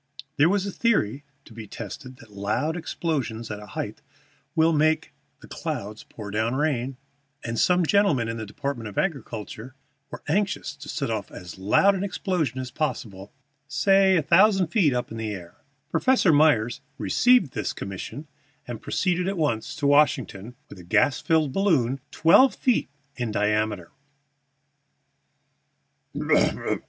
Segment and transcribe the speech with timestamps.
[0.37, 4.01] There was a theory to be tested that loud explosions at a height
[4.55, 6.89] will make the clouds pour down water,
[7.43, 9.75] and some gentlemen in the Department of Agriculture
[10.09, 13.31] were anxious to set off as loud an explosion as possible,
[13.67, 15.57] say a thousand feet up in the air.
[15.91, 18.27] Professor Myers received this commission,
[18.67, 23.91] and proceeded at once to Washington with a gas balloon twelve feet in diameter.